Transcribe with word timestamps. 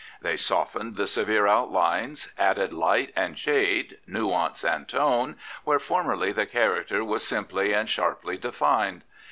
They 0.19 0.35
softened 0.35 0.95
the 0.95 1.05
severe 1.05 1.45
outlines, 1.45 2.33
added 2.35 2.73
light 2.73 3.13
and 3.15 3.37
shade, 3.37 3.99
^ 4.09 4.11
^ance 4.19 4.67
and 4.67 4.87
tone, 4.89 5.35
where 5.63 5.77
formerly 5.77 6.31
the 6.31 6.47
character 6.47 7.03
was 7.03 7.23
simpfe'and 7.23 7.87
sharply 7.87 8.37
defined. 8.37 9.03